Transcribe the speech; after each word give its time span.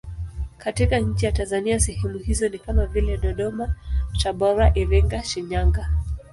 Katika 0.57 0.99
nchi 0.99 1.25
ya 1.25 1.31
Tanzania 1.31 1.79
sehemu 1.79 2.17
hizo 2.19 2.49
ni 2.49 2.59
kama 2.59 2.85
vile 2.85 3.17
Dodoma, 3.17 3.75
Tabora, 4.23 4.71
Iringa, 4.77 5.23
Shinyanga. 5.23 5.89